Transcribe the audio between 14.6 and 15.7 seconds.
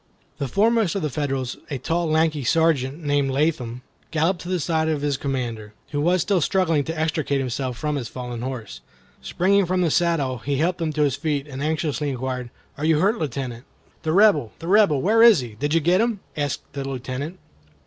Rebel, where is he?